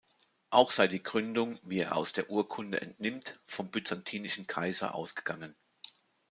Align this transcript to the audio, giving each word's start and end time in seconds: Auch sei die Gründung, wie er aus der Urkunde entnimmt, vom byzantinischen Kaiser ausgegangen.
Auch 0.49 0.71
sei 0.71 0.87
die 0.87 1.03
Gründung, 1.03 1.59
wie 1.61 1.77
er 1.81 1.95
aus 1.95 2.11
der 2.11 2.31
Urkunde 2.31 2.81
entnimmt, 2.81 3.39
vom 3.45 3.69
byzantinischen 3.69 4.47
Kaiser 4.47 4.95
ausgegangen. 4.95 5.53